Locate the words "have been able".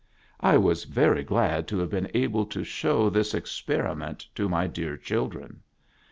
1.77-2.47